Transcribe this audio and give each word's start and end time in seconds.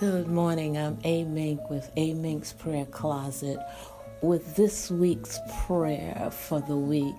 Good 0.00 0.26
morning. 0.26 0.76
I'm 0.76 0.98
A 1.04 1.22
Mink 1.22 1.70
with 1.70 1.88
A 1.96 2.14
Mink's 2.14 2.52
Prayer 2.52 2.84
Closet 2.86 3.58
with 4.22 4.56
this 4.56 4.90
week's 4.90 5.38
prayer 5.66 6.30
for 6.32 6.60
the 6.60 6.76
week. 6.76 7.14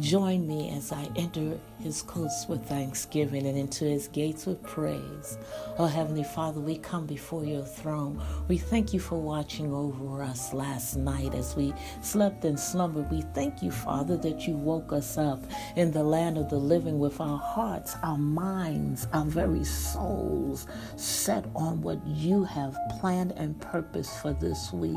Join 0.00 0.46
me 0.46 0.70
as 0.70 0.90
I 0.90 1.06
enter 1.16 1.58
his 1.78 2.00
courts 2.00 2.46
with 2.48 2.64
thanksgiving 2.64 3.46
and 3.46 3.58
into 3.58 3.84
his 3.84 4.08
gates 4.08 4.46
with 4.46 4.62
praise. 4.62 5.36
Oh, 5.78 5.84
Heavenly 5.84 6.24
Father, 6.24 6.60
we 6.60 6.78
come 6.78 7.04
before 7.04 7.44
your 7.44 7.62
throne. 7.62 8.22
We 8.48 8.56
thank 8.56 8.94
you 8.94 9.00
for 9.00 9.20
watching 9.20 9.70
over 9.70 10.22
us 10.22 10.54
last 10.54 10.96
night 10.96 11.34
as 11.34 11.54
we 11.54 11.74
slept 12.00 12.46
and 12.46 12.58
slumbered. 12.58 13.10
We 13.10 13.20
thank 13.34 13.62
you, 13.62 13.70
Father, 13.70 14.16
that 14.16 14.48
you 14.48 14.56
woke 14.56 14.94
us 14.94 15.18
up 15.18 15.44
in 15.76 15.92
the 15.92 16.02
land 16.02 16.38
of 16.38 16.48
the 16.48 16.58
living 16.58 16.98
with 16.98 17.20
our 17.20 17.38
hearts, 17.38 17.94
our 18.02 18.18
minds, 18.18 19.06
our 19.12 19.26
very 19.26 19.64
souls 19.64 20.66
set 20.96 21.44
on 21.54 21.82
what 21.82 22.04
you 22.06 22.44
have 22.44 22.78
planned 22.98 23.32
and 23.32 23.60
purposed 23.60 24.18
for 24.22 24.32
this 24.32 24.72
week. 24.72 24.96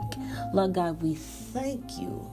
Lord 0.54 0.72
God, 0.74 1.02
we 1.02 1.16
thank 1.16 2.00
you 2.00 2.32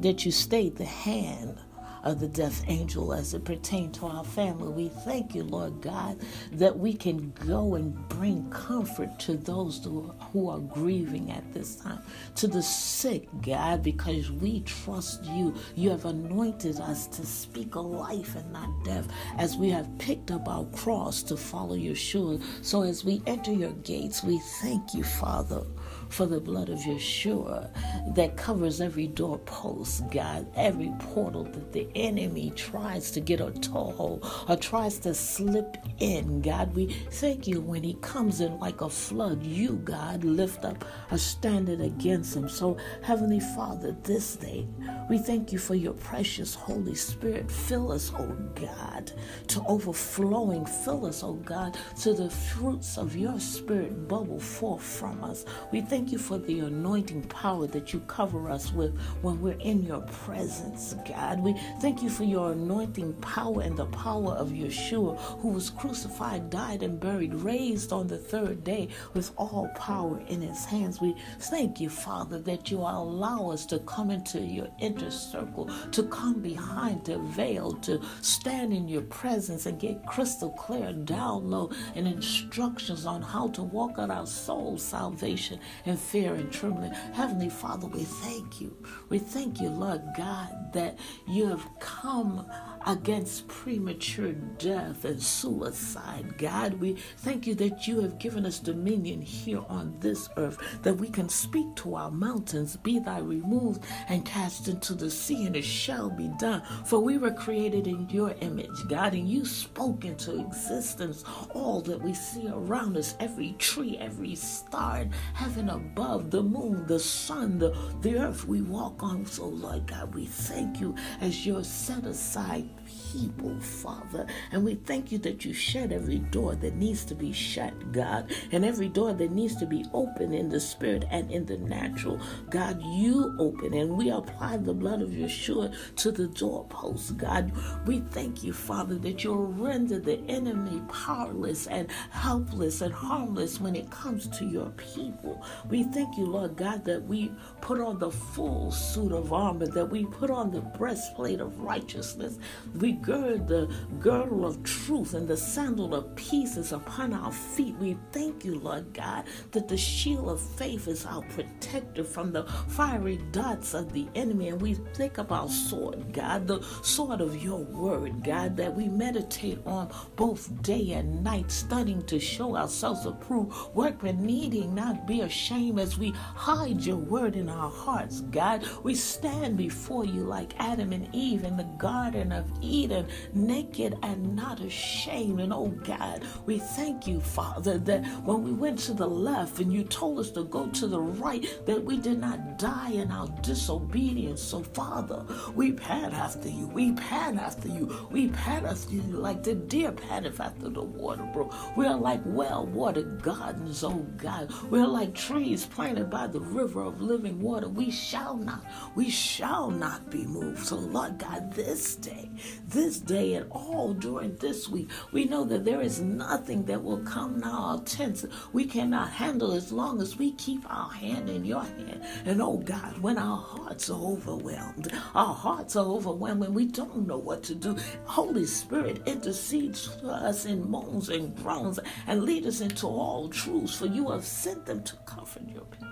that 0.00 0.24
you 0.24 0.32
stayed 0.32 0.76
the 0.76 0.84
hand 0.84 1.58
of 2.04 2.20
the 2.20 2.28
death 2.28 2.62
angel 2.68 3.12
as 3.12 3.34
it 3.34 3.44
pertained 3.44 3.94
to 3.94 4.06
our 4.06 4.24
family. 4.24 4.68
We 4.68 4.88
thank 5.04 5.34
you, 5.34 5.44
Lord 5.44 5.82
God, 5.82 6.18
that 6.52 6.78
we 6.78 6.94
can 6.94 7.32
go 7.46 7.74
and 7.74 7.96
bring 8.08 8.48
comfort 8.50 9.18
to 9.20 9.36
those 9.36 9.84
who 9.84 10.48
are 10.48 10.60
grieving 10.60 11.32
at 11.32 11.52
this 11.52 11.76
time, 11.76 12.00
to 12.36 12.46
the 12.46 12.62
sick, 12.62 13.28
God, 13.42 13.82
because 13.82 14.30
we 14.30 14.60
trust 14.60 15.24
you. 15.24 15.54
You 15.74 15.90
have 15.90 16.04
anointed 16.04 16.80
us 16.80 17.06
to 17.08 17.26
speak 17.26 17.74
a 17.74 17.80
life 17.80 18.36
and 18.36 18.52
not 18.52 18.84
death 18.84 19.08
as 19.38 19.56
we 19.56 19.70
have 19.70 19.88
picked 19.98 20.30
up 20.30 20.48
our 20.48 20.66
cross 20.66 21.22
to 21.24 21.36
follow 21.36 21.76
Yeshua. 21.76 22.42
So 22.62 22.82
as 22.82 23.04
we 23.04 23.22
enter 23.26 23.52
your 23.52 23.72
gates, 23.84 24.22
we 24.22 24.38
thank 24.62 24.94
you, 24.94 25.04
Father 25.04 25.64
for 26.08 26.26
the 26.26 26.40
blood 26.40 26.68
of 26.68 26.78
Yeshua 26.80 27.70
that 28.14 28.36
covers 28.36 28.80
every 28.80 29.06
doorpost, 29.06 30.10
God, 30.10 30.46
every 30.56 30.92
portal 30.98 31.44
that 31.44 31.72
the 31.72 31.88
enemy 31.94 32.52
tries 32.56 33.10
to 33.12 33.20
get 33.20 33.40
a 33.40 33.50
toehold 33.52 34.26
or 34.48 34.56
tries 34.56 34.98
to 35.00 35.14
slip 35.14 35.76
in, 36.00 36.40
God. 36.42 36.74
We 36.74 36.86
thank 37.12 37.46
you 37.46 37.60
when 37.60 37.82
he 37.82 37.94
comes 37.94 38.40
in 38.40 38.58
like 38.58 38.80
a 38.80 38.88
flood. 38.90 39.42
You, 39.42 39.74
God, 39.84 40.24
lift 40.24 40.64
up 40.64 40.84
a 41.10 41.18
standard 41.18 41.80
against 41.80 42.36
him. 42.36 42.48
So, 42.48 42.76
Heavenly 43.02 43.40
Father, 43.40 43.96
this 44.02 44.36
day, 44.36 44.66
we 45.08 45.18
thank 45.18 45.52
you 45.52 45.58
for 45.58 45.74
your 45.74 45.94
precious 45.94 46.54
Holy 46.54 46.94
Spirit. 46.94 47.50
Fill 47.50 47.92
us, 47.92 48.12
oh 48.18 48.36
God, 48.54 49.12
to 49.48 49.62
overflowing. 49.66 50.66
Fill 50.66 51.06
us, 51.06 51.22
oh 51.22 51.34
God, 51.34 51.76
to 52.02 52.12
the 52.14 52.30
fruits 52.30 52.98
of 52.98 53.16
your 53.16 53.38
Spirit 53.40 54.08
bubble 54.08 54.40
forth 54.40 54.82
from 54.82 55.24
us. 55.24 55.44
We 55.72 55.80
thank 55.94 56.10
you 56.10 56.18
for 56.18 56.38
the 56.38 56.58
anointing 56.58 57.22
power 57.28 57.68
that 57.68 57.92
you 57.92 58.00
cover 58.08 58.50
us 58.50 58.72
with 58.72 58.98
when 59.22 59.40
we're 59.40 59.60
in 59.60 59.80
your 59.84 60.00
presence, 60.00 60.96
God. 61.06 61.38
We 61.38 61.54
thank 61.80 62.02
you 62.02 62.10
for 62.10 62.24
your 62.24 62.50
anointing 62.50 63.12
power 63.20 63.62
and 63.62 63.76
the 63.76 63.86
power 63.86 64.32
of 64.32 64.48
Yeshua, 64.48 65.16
who 65.38 65.50
was 65.50 65.70
crucified, 65.70 66.50
died, 66.50 66.82
and 66.82 66.98
buried, 66.98 67.32
raised 67.32 67.92
on 67.92 68.08
the 68.08 68.18
third 68.18 68.64
day 68.64 68.88
with 69.12 69.30
all 69.36 69.68
power 69.76 70.20
in 70.26 70.40
his 70.40 70.64
hands. 70.64 71.00
We 71.00 71.14
thank 71.38 71.78
you, 71.78 71.90
Father, 71.90 72.40
that 72.40 72.72
you 72.72 72.78
allow 72.78 73.50
us 73.52 73.64
to 73.66 73.78
come 73.78 74.10
into 74.10 74.40
your 74.40 74.66
inner 74.80 75.12
circle, 75.12 75.70
to 75.92 76.02
come 76.08 76.42
behind 76.42 77.04
the 77.04 77.18
veil, 77.18 77.72
to 77.82 78.02
stand 78.20 78.72
in 78.72 78.88
your 78.88 79.02
presence 79.02 79.66
and 79.66 79.78
get 79.78 80.04
crystal 80.06 80.50
clear 80.50 80.92
download 80.92 81.72
and 81.94 82.08
instructions 82.08 83.06
on 83.06 83.22
how 83.22 83.46
to 83.50 83.62
walk 83.62 84.00
out 84.00 84.10
our 84.10 84.26
soul 84.26 84.76
salvation 84.76 85.60
in 85.84 85.96
fear 85.96 86.34
and 86.34 86.52
trembling. 86.52 86.92
Heavenly 87.12 87.50
Father, 87.50 87.86
we 87.86 88.04
thank 88.04 88.60
you. 88.60 88.76
We 89.08 89.18
thank 89.18 89.60
you, 89.60 89.68
Lord 89.68 90.02
God, 90.16 90.72
that 90.72 90.98
you 91.28 91.46
have 91.48 91.66
come 91.78 92.46
against 92.86 93.48
premature 93.48 94.32
death 94.58 95.04
and 95.04 95.22
suicide. 95.22 96.36
God, 96.38 96.74
we 96.74 96.96
thank 97.18 97.46
you 97.46 97.54
that 97.56 97.86
you 97.88 98.00
have 98.00 98.18
given 98.18 98.44
us 98.44 98.58
dominion 98.58 99.22
here 99.22 99.62
on 99.68 99.96
this 100.00 100.28
earth, 100.36 100.58
that 100.82 100.96
we 100.96 101.08
can 101.08 101.28
speak 101.28 101.74
to 101.76 101.94
our 101.94 102.10
mountains, 102.10 102.76
be 102.76 102.98
thy 102.98 103.18
removed 103.18 103.84
and 104.08 104.24
cast 104.24 104.68
into 104.68 104.94
the 104.94 105.10
sea, 105.10 105.46
and 105.46 105.56
it 105.56 105.64
shall 105.64 106.10
be 106.10 106.28
done. 106.38 106.62
For 106.84 107.00
we 107.00 107.18
were 107.18 107.32
created 107.32 107.86
in 107.86 108.08
your 108.10 108.34
image, 108.40 108.86
God, 108.88 109.14
and 109.14 109.28
you 109.28 109.44
spoke 109.44 110.04
into 110.04 110.40
existence 110.40 111.24
all 111.54 111.80
that 111.82 112.02
we 112.02 112.14
see 112.14 112.48
around 112.48 112.96
us 112.96 113.14
every 113.20 113.52
tree, 113.58 113.96
every 113.98 114.34
star, 114.34 115.06
heaven 115.34 115.70
above, 115.70 116.30
the 116.30 116.42
moon, 116.42 116.86
the 116.86 116.98
sun, 116.98 117.58
the, 117.58 117.76
the 118.00 118.18
earth 118.18 118.46
we 118.46 118.60
walk 118.62 119.02
on. 119.02 119.24
So, 119.26 119.46
Lord 119.46 119.86
God, 119.86 120.14
we 120.14 120.26
thank 120.26 120.80
you 120.80 120.94
as 121.20 121.46
your 121.46 121.64
set 121.64 122.04
aside 122.04 122.68
people, 123.12 123.58
Father. 123.60 124.26
And 124.52 124.64
we 124.64 124.74
thank 124.74 125.12
you 125.12 125.18
that 125.18 125.44
you 125.44 125.52
shut 125.52 125.92
every 125.92 126.18
door 126.18 126.54
that 126.56 126.74
needs 126.74 127.04
to 127.06 127.14
be 127.14 127.32
shut, 127.32 127.92
God, 127.92 128.32
and 128.52 128.64
every 128.64 128.88
door 128.88 129.12
that 129.12 129.30
needs 129.30 129.56
to 129.56 129.66
be 129.66 129.84
open 129.92 130.34
in 130.34 130.48
the 130.48 130.60
spirit 130.60 131.04
and 131.10 131.30
in 131.30 131.46
the 131.46 131.58
natural. 131.58 132.20
God, 132.50 132.82
you 132.82 133.34
open, 133.38 133.74
and 133.74 133.96
we 133.96 134.10
apply 134.10 134.56
the 134.58 134.74
blood 134.74 135.02
of 135.02 135.10
Yeshua 135.10 135.74
to 135.96 136.10
the 136.10 136.28
doorposts, 136.28 137.12
God. 137.12 137.52
We 137.86 138.00
thank 138.10 138.42
you, 138.42 138.52
Father, 138.52 138.96
that 138.96 139.24
you'll 139.24 139.46
render 139.46 139.98
the 139.98 140.18
enemy 140.28 140.82
powerless 140.88 141.66
and 141.66 141.90
helpless 142.10 142.80
and 142.80 142.92
harmless 142.92 143.60
when 143.60 143.76
it 143.76 143.90
comes 143.90 144.28
to 144.38 144.44
your 144.44 144.70
people. 144.70 145.44
We 145.68 145.84
thank 145.84 146.16
you, 146.16 146.26
Lord 146.26 146.56
God, 146.56 146.84
that 146.84 147.04
we 147.04 147.32
put 147.60 147.80
on 147.80 147.98
the 147.98 148.10
full 148.10 148.72
suit 148.72 149.12
of 149.12 149.32
armor, 149.32 149.66
that 149.66 149.86
we 149.86 150.04
put 150.06 150.30
on 150.30 150.50
the 150.50 150.60
breastplate 150.60 151.40
of 151.40 151.60
righteousness. 151.60 152.38
We 152.74 152.92
gird 152.92 153.48
the 153.48 153.72
girdle 154.00 154.44
of 154.44 154.62
truth 154.62 155.14
and 155.14 155.28
the 155.28 155.36
sandal 155.36 155.94
of 155.94 156.14
peace 156.16 156.56
is 156.56 156.72
upon 156.72 157.12
our 157.12 157.32
feet. 157.32 157.76
We 157.76 157.96
thank 158.12 158.44
you, 158.44 158.58
Lord 158.58 158.92
God, 158.92 159.24
that 159.52 159.68
the 159.68 159.76
shield 159.76 160.28
of 160.28 160.40
faith 160.40 160.88
is 160.88 161.06
our 161.06 161.22
protector 161.22 162.04
from 162.04 162.32
the 162.32 162.44
fiery 162.68 163.18
darts 163.32 163.74
of 163.74 163.92
the 163.92 164.08
enemy. 164.14 164.48
And 164.48 164.60
we 164.60 164.74
think 164.94 165.18
of 165.18 165.32
our 165.32 165.48
sword, 165.48 166.12
God, 166.12 166.46
the 166.46 166.62
sword 166.82 167.20
of 167.20 167.42
your 167.42 167.60
word, 167.60 168.22
God, 168.24 168.56
that 168.56 168.74
we 168.74 168.88
meditate 168.88 169.60
on 169.66 169.92
both 170.16 170.62
day 170.62 170.92
and 170.92 171.22
night, 171.22 171.50
studying 171.50 172.02
to 172.06 172.18
show 172.18 172.56
ourselves 172.56 173.06
approved, 173.06 173.54
workmen 173.74 174.24
needing 174.24 174.74
not 174.74 175.06
be 175.06 175.20
ashamed 175.20 175.78
as 175.78 175.98
we 175.98 176.10
hide 176.10 176.80
your 176.80 176.96
word 176.96 177.36
in 177.36 177.48
our 177.48 177.70
hearts, 177.70 178.20
God. 178.20 178.66
We 178.82 178.94
stand 178.94 179.56
before 179.56 180.04
you 180.04 180.22
like 180.22 180.54
Adam 180.58 180.92
and 180.92 181.08
Eve 181.14 181.44
in 181.44 181.56
the 181.56 181.68
Garden 181.78 182.32
of 182.32 182.53
Eden 182.60 183.06
naked 183.32 183.96
and 184.02 184.36
not 184.36 184.60
ashamed. 184.60 185.40
And 185.40 185.52
oh 185.52 185.68
God, 185.84 186.24
we 186.46 186.58
thank 186.58 187.06
you, 187.06 187.20
Father, 187.20 187.78
that 187.78 188.04
when 188.24 188.42
we 188.42 188.52
went 188.52 188.78
to 188.80 188.94
the 188.94 189.06
left 189.06 189.60
and 189.60 189.72
you 189.72 189.84
told 189.84 190.18
us 190.18 190.30
to 190.32 190.44
go 190.44 190.68
to 190.68 190.86
the 190.86 191.00
right, 191.00 191.44
that 191.66 191.82
we 191.82 191.96
did 191.98 192.20
not 192.20 192.58
die 192.58 192.92
in 192.92 193.10
our 193.10 193.28
disobedience. 193.42 194.42
So, 194.42 194.62
Father, 194.62 195.24
we 195.54 195.72
pant 195.72 196.14
after 196.14 196.48
you. 196.48 196.68
We 196.68 196.92
pant 196.92 197.38
after 197.38 197.68
you. 197.68 198.08
We 198.10 198.28
pant 198.28 198.66
after 198.66 198.94
you 198.94 199.02
like 199.02 199.42
the 199.42 199.54
deer 199.54 199.92
panteth 199.92 200.40
after 200.40 200.68
the 200.68 200.82
water, 200.82 201.28
bro. 201.32 201.50
We 201.76 201.86
are 201.86 201.96
like 201.96 202.20
well 202.24 202.66
watered 202.66 203.22
gardens, 203.22 203.82
oh 203.84 204.06
God. 204.16 204.52
We're 204.70 204.86
like 204.86 205.14
trees 205.14 205.66
planted 205.66 206.10
by 206.10 206.26
the 206.26 206.40
river 206.40 206.82
of 206.82 207.00
living 207.00 207.40
water. 207.40 207.68
We 207.68 207.90
shall 207.90 208.36
not, 208.36 208.64
we 208.94 209.10
shall 209.10 209.70
not 209.70 210.10
be 210.10 210.26
moved. 210.26 210.66
So, 210.66 210.76
Lord 210.76 211.18
God, 211.18 211.52
this 211.52 211.96
day, 211.96 212.30
this 212.68 212.98
day 212.98 213.34
and 213.34 213.50
all 213.50 213.94
during 213.94 214.36
this 214.36 214.68
week. 214.68 214.90
We 215.12 215.24
know 215.24 215.44
that 215.44 215.64
there 215.64 215.80
is 215.80 216.00
nothing 216.00 216.64
that 216.66 216.82
will 216.82 217.00
come 217.00 217.38
now 217.38 217.64
our 217.64 217.80
tents 217.80 218.26
we 218.52 218.64
cannot 218.64 219.10
handle 219.10 219.52
as 219.52 219.72
long 219.72 220.00
as 220.00 220.16
we 220.16 220.32
keep 220.32 220.62
our 220.70 220.90
hand 220.90 221.28
in 221.28 221.44
your 221.44 221.62
hand. 221.62 222.04
And 222.24 222.42
oh 222.42 222.58
God, 222.58 222.98
when 222.98 223.18
our 223.18 223.38
hearts 223.38 223.90
are 223.90 224.00
overwhelmed, 224.00 224.92
our 225.14 225.34
hearts 225.34 225.76
are 225.76 225.86
overwhelmed 225.86 226.40
when 226.40 226.54
we 226.54 226.66
don't 226.66 227.06
know 227.06 227.18
what 227.18 227.42
to 227.44 227.54
do, 227.54 227.76
Holy 228.04 228.46
Spirit 228.46 229.02
intercedes 229.06 229.86
for 229.86 230.10
us 230.10 230.44
in 230.44 230.68
moans 230.68 231.08
and 231.08 231.34
groans 231.36 231.78
and 232.06 232.24
lead 232.24 232.46
us 232.46 232.60
into 232.60 232.86
all 232.86 233.28
truths, 233.28 233.76
for 233.76 233.86
you 233.86 234.10
have 234.10 234.24
sent 234.24 234.66
them 234.66 234.82
to 234.82 234.96
comfort 235.06 235.42
your 235.48 235.64
people. 235.64 235.84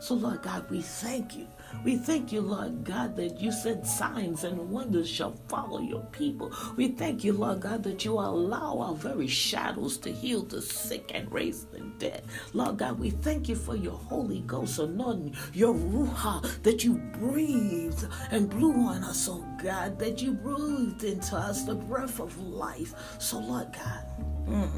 So, 0.00 0.14
Lord 0.14 0.42
God, 0.42 0.68
we 0.70 0.80
thank 0.80 1.36
you. 1.36 1.46
We 1.84 1.96
thank 1.96 2.32
you, 2.32 2.40
Lord 2.40 2.84
God, 2.84 3.16
that 3.16 3.40
you 3.40 3.52
said 3.52 3.86
signs 3.86 4.44
and 4.44 4.70
wonders 4.70 5.08
shall 5.08 5.36
follow 5.48 5.77
your 5.80 6.02
people. 6.12 6.52
We 6.76 6.88
thank 6.88 7.24
you, 7.24 7.32
Lord 7.32 7.60
God, 7.60 7.82
that 7.84 8.04
you 8.04 8.12
allow 8.14 8.78
our 8.78 8.94
very 8.94 9.26
shadows 9.28 9.98
to 9.98 10.12
heal 10.12 10.42
the 10.42 10.62
sick 10.62 11.12
and 11.14 11.30
raise 11.32 11.64
the 11.66 11.80
dead. 11.98 12.24
Lord 12.52 12.78
God, 12.78 12.98
we 12.98 13.10
thank 13.10 13.48
you 13.48 13.56
for 13.56 13.76
your 13.76 13.96
Holy 13.96 14.40
Ghost 14.40 14.78
anointing, 14.78 15.36
your 15.54 15.74
Ruach 15.74 16.62
that 16.62 16.84
you 16.84 16.94
breathed 16.94 18.06
and 18.30 18.48
blew 18.50 18.72
on 18.74 19.04
us, 19.04 19.28
oh 19.28 19.44
God, 19.62 19.98
that 19.98 20.22
you 20.22 20.32
breathed 20.32 21.04
into 21.04 21.36
us 21.36 21.64
the 21.64 21.74
breath 21.74 22.20
of 22.20 22.38
life. 22.40 22.94
So, 23.18 23.38
Lord 23.38 23.68
God, 23.72 24.04
mm, 24.46 24.70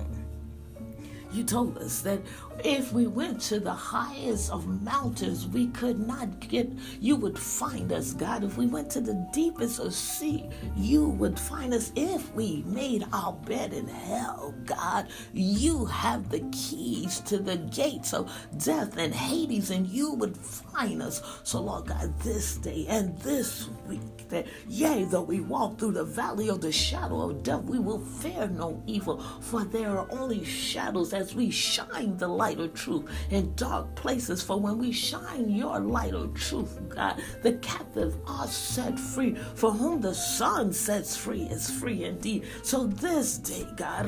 You 1.33 1.45
told 1.45 1.79
us 1.79 2.03
that 2.03 2.21
if 2.65 2.93
we 2.93 3.07
went 3.07 3.41
to 3.43 3.61
the 3.61 3.73
highest 3.73 4.51
of 4.51 4.67
mountains, 4.83 5.47
we 5.47 5.69
could 5.69 6.07
not 6.07 6.41
get, 6.41 6.71
you 7.01 7.17
would 7.17 7.39
find 7.39 7.93
us, 7.93 8.13
God. 8.13 8.45
If 8.45 8.57
we 8.57 8.67
went 8.67 8.91
to 8.91 9.01
the 9.01 9.27
deepest 9.33 9.79
of 9.79 9.95
sea, 9.95 10.49
you 10.77 11.09
would 11.09 11.39
find 11.39 11.75
us. 11.75 11.93
If 11.97 12.33
we 12.35 12.63
made 12.67 13.07
our 13.13 13.33
bed 13.33 13.73
in 13.73 13.89
hell, 13.89 14.55
God, 14.65 15.09
you 15.33 15.85
have 15.87 16.29
the 16.31 16.41
keys 16.53 17.21
to 17.21 17.39
the 17.39 17.57
gates 17.57 18.13
of 18.13 18.33
death 18.59 18.97
and 18.97 19.15
Hades, 19.15 19.71
and 19.71 19.87
you 19.87 20.15
would 20.15 20.37
find 20.37 21.03
us. 21.03 21.23
So, 21.45 21.61
Lord 21.61 21.87
God, 21.87 22.19
this 22.21 22.57
day 22.57 22.87
and 22.89 23.17
this 23.19 23.69
week, 23.87 24.29
that 24.29 24.47
yea, 24.69 25.05
though 25.05 25.23
we 25.23 25.41
walk 25.41 25.79
through 25.79 25.93
the 25.93 26.05
valley 26.05 26.49
of 26.49 26.61
the 26.61 26.73
shadow 26.73 27.31
of 27.31 27.43
death, 27.43 27.65
we 27.65 27.79
will 27.79 28.01
fear 28.01 28.49
no 28.49 28.83
evil, 28.87 29.21
for 29.41 29.65
there 29.65 29.99
are 29.99 30.07
only 30.11 30.45
shadows 30.45 31.13
as 31.13 31.35
we 31.35 31.51
shine 31.51 32.17
the 32.17 32.29
light 32.29 32.50
of 32.59 32.75
truth 32.75 33.11
in 33.31 33.55
dark 33.55 33.95
places. 33.95 34.43
For 34.43 34.59
when 34.59 34.79
we 34.79 34.93
shine 34.93 35.51
your 35.51 35.79
light 35.81 36.15
of 36.15 36.35
truth, 36.35 36.79
God, 36.89 37.23
the 37.43 37.55
captive 37.55 38.17
are 38.27 38.47
set 38.47 38.99
free. 38.99 39.35
For 39.55 39.71
whom 39.71 40.01
the 40.01 40.15
Son 40.15 40.73
sets 40.73 41.17
free 41.17 41.43
is 41.43 41.71
free 41.71 42.05
indeed. 42.05 42.45
So 42.63 42.87
this 42.87 43.39
day, 43.39 43.67
God, 43.79 44.07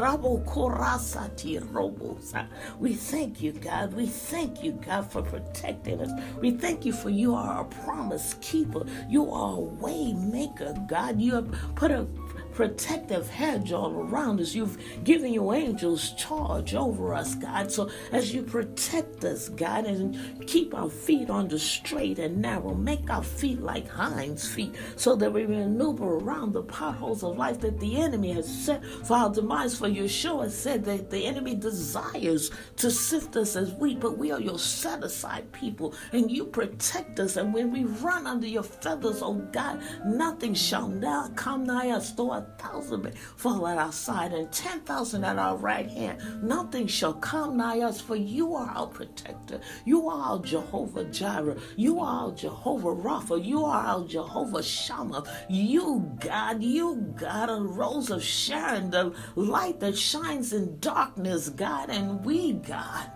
we 2.79 2.95
thank 2.95 3.43
you, 3.43 3.53
God. 3.53 3.93
We 3.95 4.07
thank 4.07 4.63
you, 4.65 4.73
God, 4.73 5.11
for 5.11 5.23
protecting 5.23 6.01
us. 6.01 6.11
We 6.41 6.53
thank 6.53 6.85
you 6.85 6.93
for 6.93 7.11
you 7.11 7.35
are 7.35 7.61
a 7.63 7.65
promise 7.65 8.35
keeper. 8.41 8.85
You 9.09 9.31
are 9.31 9.55
a 9.55 9.61
way 9.61 10.13
maker, 10.13 10.75
God. 10.89 11.21
You 11.21 11.35
have 11.35 11.55
put 11.75 11.91
a 11.91 12.07
protective 12.53 13.29
hedge 13.29 13.73
all 13.73 13.93
around 13.93 14.41
us. 14.41 14.55
You've 14.55 14.79
given 15.05 15.33
your 15.33 15.55
angels 15.55 16.13
charge 16.13 16.75
over 16.75 17.15
us, 17.15 17.35
God. 17.35 17.71
So 17.71 17.91
as 18.13 18.35
you 18.35 18.43
protect 18.43 19.25
us, 19.25 19.49
God, 19.49 19.87
and 19.87 20.47
keep 20.47 20.75
our 20.75 20.91
feet 20.91 21.31
on 21.31 21.49
the 21.49 21.59
straight 21.59 22.19
and 22.19 22.41
narrow, 22.41 22.75
make 22.75 23.11
our 23.11 23.23
feet 23.23 23.61
like 23.61 23.89
hinds 23.89 24.49
feet, 24.49 24.75
so 24.97 25.17
that 25.17 25.33
we 25.33 25.47
maneuver 25.47 26.17
around 26.17 26.53
the 26.53 26.63
potholes 26.63 27.23
of 27.23 27.37
life 27.39 27.61
that 27.61 27.81
the 27.81 27.97
enemy 27.97 28.33
has 28.33 28.49
set 28.49 28.85
for 28.85 29.17
our 29.17 29.31
demise. 29.31 29.77
For 29.79 29.89
Yeshua 29.89 30.51
said 30.51 30.85
that 30.85 31.11
the 31.11 31.27
enemy 31.27 31.55
desires 31.55 32.51
to 32.77 32.91
sift 32.91 33.37
us 33.37 33.57
as 33.57 33.73
wheat, 33.75 34.01
but 34.01 34.19
we 34.19 34.31
are 34.31 34.41
your 34.41 34.59
set 34.59 35.03
aside 35.03 35.51
people, 35.53 35.95
and 36.13 36.31
you 36.31 36.45
protect 36.45 37.21
us. 37.21 37.37
And 37.37 37.55
when 37.55 37.73
we 37.73 37.85
run 37.85 38.27
under 38.27 38.47
your 38.47 38.63
feathers, 38.63 39.23
oh 39.23 39.35
God, 39.53 39.83
nothing 40.05 40.55
shall 40.55 40.89
now 40.89 41.29
come 41.35 41.65
nigh 41.65 41.91
us. 41.91 42.13
Though 42.13 42.33
thousand 42.59 43.15
fall 43.37 43.67
at 43.67 43.79
our 43.79 43.93
side 43.93 44.33
and 44.33 44.51
ten 44.53 44.81
thousand 44.81 45.25
at 45.25 45.39
our 45.39 45.57
right 45.57 45.89
hand. 45.89 46.43
Nothing 46.43 46.87
shall 46.87 47.15
come 47.15 47.57
nigh 47.57 47.81
us, 47.81 48.01
for 48.01 48.17
you 48.17 48.55
are 48.55 48.69
our 48.69 48.87
protector. 48.87 49.61
You 49.85 50.09
are 50.09 50.33
our 50.33 50.39
Jehovah 50.41 51.05
Jireh. 51.05 51.59
You 51.77 52.01
are 52.01 52.27
our 52.27 52.33
Jehovah 52.33 52.95
Rapha. 52.95 53.45
You 53.45 53.65
are 53.65 53.85
our 53.85 54.05
Jehovah 54.07 54.63
Shammah. 54.63 55.25
You, 55.49 56.11
God, 56.21 56.63
you, 56.63 57.15
God, 57.17 57.51
a 57.51 57.61
rose 57.63 58.11
of 58.11 58.23
Sharon, 58.23 58.91
the 58.91 59.15
light 59.37 59.81
that 59.81 59.97
shines 59.97 60.53
in 60.53 60.79
darkness, 60.81 61.49
God, 61.49 61.91
and 61.91 62.25
we, 62.25 62.53
God 62.53 63.11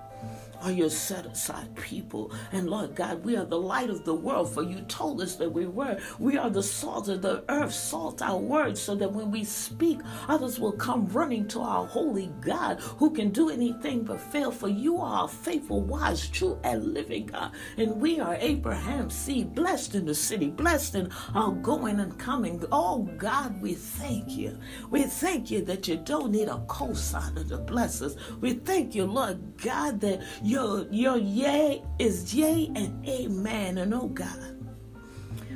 are 0.62 0.73
your 0.73 0.91
set 0.91 1.26
aside 1.26 1.75
people. 1.76 2.32
And 2.53 2.69
Lord 2.69 2.94
God, 2.94 3.25
we 3.25 3.37
are 3.37 3.44
the 3.44 3.58
light 3.58 3.91
of 3.91 4.05
the 4.05 4.14
world, 4.14 4.53
for 4.53 4.62
you 4.62 4.81
told 4.82 5.20
us 5.20 5.37
that 5.37 5.53
we 5.53 5.67
were. 5.67 5.99
We 6.19 6.37
are 6.37 6.50
the 6.50 6.62
salt 6.62 7.08
of 7.08 7.23
the 7.23 7.44
earth, 7.49 7.73
salt 7.73 8.23
our 8.23 8.38
words, 8.38 8.81
so 8.81 8.94
that 8.97 9.12
when 9.12 9.31
we 9.31 9.44
speak, 9.44 10.00
others 10.29 10.58
will 10.58 10.73
come 10.73 11.06
running 11.08 11.47
to 11.49 11.61
our 11.61 11.87
holy 11.87 12.32
God 12.41 12.81
who 12.81 13.11
can 13.11 13.31
do 13.31 13.50
anything 13.50 14.05
but 14.05 14.20
fail. 14.20 14.50
For 14.50 14.69
you 14.69 14.99
are 14.99 15.25
a 15.25 15.29
faithful, 15.29 15.82
wise, 15.82 16.29
true, 16.29 16.58
and 16.64 16.94
living 16.94 17.26
God. 17.26 17.53
And 17.76 18.00
we 18.00 18.20
are 18.20 18.37
Abraham's 18.37 19.14
seed, 19.14 19.55
blessed 19.55 19.94
in 19.94 20.06
the 20.06 20.14
city, 20.14 20.49
blessed 20.49 20.94
in 20.94 21.11
our 21.35 21.53
going 21.53 22.00
and 22.00 22.19
coming. 22.19 22.62
Oh 22.73 22.99
God, 23.19 23.61
we 23.61 23.75
thank 23.75 24.31
you. 24.31 24.58
We 24.91 25.05
thank 25.05 25.50
you 25.50 25.64
that 25.64 25.88
you 25.88 25.97
don't 25.97 26.32
need 26.32 26.49
a 26.49 26.58
cosigner 26.67 27.49
to 27.49 27.58
bless 27.58 28.03
us. 28.03 28.17
We 28.41 28.55
thank 28.55 28.94
you, 28.94 29.05
Lord 29.05 29.56
God, 29.62 30.00
that 30.00 30.23
your, 30.56 30.87
your 30.91 31.19
yea 31.19 31.82
is 31.99 32.35
yea 32.35 32.70
and 32.75 33.06
amen. 33.06 33.76
And 33.76 33.93
oh 33.93 34.08
God, 34.08 34.56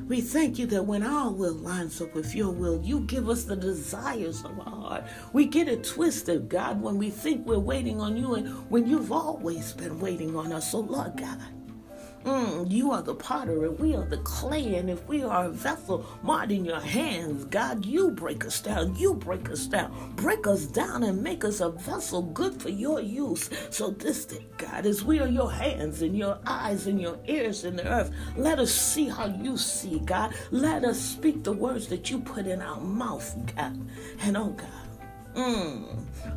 we 0.06 0.20
thank 0.20 0.58
you 0.58 0.66
that 0.66 0.84
when 0.84 1.02
our 1.02 1.30
will 1.30 1.54
lines 1.54 2.02
up 2.02 2.14
with 2.14 2.34
your 2.34 2.50
will, 2.50 2.82
you 2.82 3.00
give 3.00 3.30
us 3.30 3.44
the 3.44 3.56
desires 3.56 4.44
of 4.44 4.58
our 4.58 4.64
heart. 4.64 5.04
We 5.32 5.46
get 5.46 5.68
it 5.68 5.84
twisted, 5.84 6.50
God, 6.50 6.82
when 6.82 6.98
we 6.98 7.08
think 7.08 7.46
we're 7.46 7.58
waiting 7.58 7.98
on 7.98 8.16
you 8.18 8.34
and 8.34 8.48
when 8.70 8.86
you've 8.86 9.10
always 9.10 9.72
been 9.72 9.98
waiting 10.00 10.36
on 10.36 10.52
us. 10.52 10.70
So, 10.72 10.80
Lord 10.80 11.16
God, 11.16 11.38
Mm, 12.24 12.70
you 12.70 12.90
are 12.90 13.00
the 13.00 13.14
potter 13.14 13.64
and 13.64 13.78
we 13.78 13.94
are 13.94 14.04
the 14.04 14.18
clay. 14.18 14.74
And 14.74 14.90
if 14.90 15.06
we 15.08 15.22
are 15.22 15.46
a 15.46 15.50
vessel 15.50 16.04
marred 16.22 16.52
in 16.52 16.66
your 16.66 16.80
hands, 16.80 17.44
God, 17.44 17.86
you 17.86 18.10
break 18.10 18.44
us 18.44 18.60
down. 18.60 18.94
You 18.96 19.14
break 19.14 19.48
us 19.50 19.66
down. 19.66 20.12
Break 20.16 20.46
us 20.46 20.66
down 20.66 21.02
and 21.02 21.22
make 21.22 21.44
us 21.44 21.60
a 21.60 21.70
vessel 21.70 22.22
good 22.22 22.60
for 22.60 22.68
your 22.68 23.00
use. 23.00 23.48
So 23.70 23.90
this 23.90 24.26
day, 24.26 24.46
God, 24.58 24.84
as 24.84 25.02
we 25.02 25.18
are 25.20 25.28
your 25.28 25.50
hands 25.50 26.02
and 26.02 26.16
your 26.16 26.38
eyes 26.46 26.86
and 26.86 27.00
your 27.00 27.18
ears 27.26 27.64
in 27.64 27.76
the 27.76 27.86
earth, 27.86 28.12
let 28.36 28.58
us 28.58 28.72
see 28.72 29.08
how 29.08 29.26
you 29.26 29.56
see, 29.56 30.00
God. 30.00 30.34
Let 30.50 30.84
us 30.84 31.00
speak 31.00 31.42
the 31.42 31.52
words 31.52 31.86
that 31.88 32.10
you 32.10 32.20
put 32.20 32.46
in 32.46 32.60
our 32.60 32.80
mouth, 32.80 33.34
God. 33.56 33.78
And 34.20 34.36
oh, 34.36 34.50
God. 34.50 34.89
Mm. 35.34 35.84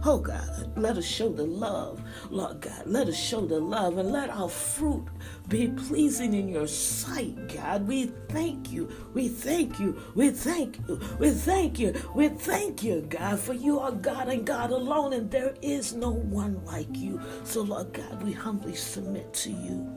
Oh 0.05 0.19
God, 0.19 0.71
let 0.77 0.97
us 0.97 1.05
show 1.05 1.29
the 1.29 1.45
love, 1.45 2.01
Lord 2.29 2.61
God. 2.61 2.83
Let 2.85 3.07
us 3.07 3.17
show 3.17 3.41
the 3.45 3.59
love 3.59 3.97
and 3.97 4.11
let 4.11 4.29
our 4.29 4.49
fruit 4.49 5.07
be 5.49 5.67
pleasing 5.69 6.33
in 6.33 6.47
your 6.47 6.67
sight, 6.67 7.53
God. 7.55 7.87
We 7.87 8.07
thank 8.29 8.71
you. 8.71 8.89
We 9.13 9.29
thank 9.29 9.79
you. 9.79 9.99
We 10.15 10.29
thank 10.29 10.77
you. 10.87 10.99
We 11.19 11.31
thank 11.31 11.79
you. 11.79 11.93
We 12.13 12.29
thank 12.29 12.83
you, 12.83 13.01
God, 13.09 13.39
for 13.39 13.53
you 13.53 13.79
are 13.79 13.91
God 13.91 14.29
and 14.29 14.45
God 14.45 14.71
alone, 14.71 15.13
and 15.13 15.31
there 15.31 15.55
is 15.61 15.93
no 15.93 16.11
one 16.11 16.63
like 16.65 16.95
you. 16.95 17.19
So, 17.43 17.61
Lord 17.61 17.93
God, 17.93 18.21
we 18.23 18.31
humbly 18.31 18.75
submit 18.75 19.33
to 19.35 19.51
you. 19.51 19.89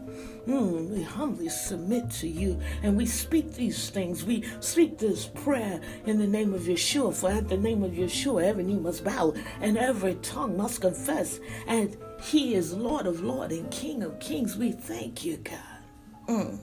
Mm, 0.47 0.91
we 0.91 1.03
humbly 1.03 1.49
submit 1.49 2.09
to 2.11 2.29
you 2.29 2.61
and 2.85 2.97
we 2.97 3.05
speak 3.05 3.55
these 3.55 3.91
things. 3.91 4.25
We 4.25 4.45
speak 4.61 4.97
this 4.97 5.27
prayer 5.27 5.81
in 6.07 6.19
the 6.19 6.27
name 6.27 6.55
of 6.55 6.63
Yeshua. 6.63 7.13
For 7.15 7.31
at 7.31 7.49
the 7.49 7.57
name 7.57 7.83
of 7.83 7.93
Yeshua, 7.93 8.45
every 8.45 8.63
knee 8.63 8.77
must 8.77 9.03
bow 9.03 9.35
and 9.61 9.77
every 9.77 10.15
tongue 10.17 10.57
must 10.57 10.81
confess. 10.81 11.41
And 11.67 11.97
he 12.23 12.55
is 12.55 12.73
Lord 12.73 13.07
of 13.07 13.23
Lords 13.23 13.55
and 13.55 13.69
King 13.73 14.05
of 14.05 14.21
Kings. 14.21 14.57
We 14.57 14.71
thank 14.71 15.25
you, 15.25 15.39
God. 15.39 15.59
Mm, 16.29 16.59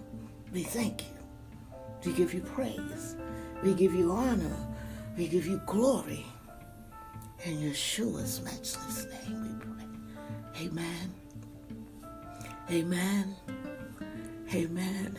we 0.53 0.63
thank 0.63 1.01
you. 1.01 1.07
We 2.05 2.13
give 2.13 2.33
you 2.33 2.41
praise. 2.41 3.17
We 3.63 3.73
give 3.73 3.93
you 3.93 4.11
honor. 4.11 4.55
We 5.17 5.27
give 5.27 5.45
you 5.45 5.61
glory. 5.65 6.25
In 7.43 7.57
Yeshua's 7.57 8.41
matchless 8.41 9.07
name 9.27 9.41
we 9.41 10.61
pray. 10.61 10.67
Amen. 10.67 11.13
Amen. 12.71 13.35
Amen 14.53 15.17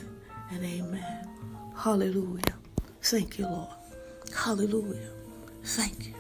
and 0.51 0.65
amen. 0.65 1.29
Hallelujah. 1.77 2.55
Thank 3.03 3.39
you, 3.39 3.47
Lord. 3.47 3.69
Hallelujah. 4.35 5.11
Thank 5.65 6.09
you. 6.09 6.15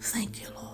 Thank 0.00 0.42
you, 0.42 0.48
Lord. 0.54 0.67